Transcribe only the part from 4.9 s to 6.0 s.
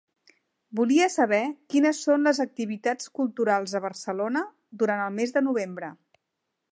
el mes de novembre.